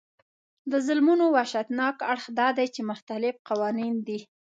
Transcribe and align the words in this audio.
د 0.71 0.73
ظلمونو 0.87 1.25
وحشتناک 1.35 1.95
اړخ 2.11 2.25
دا 2.39 2.47
دی 2.57 2.67
چې 2.75 2.81
مختلف 2.91 3.35
قوانین 3.49 3.95
دي. 4.07 4.19